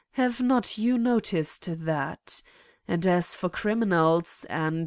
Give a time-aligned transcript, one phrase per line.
[0.13, 2.41] Have not you noticed that?
[2.87, 4.79] And as for criminals, and.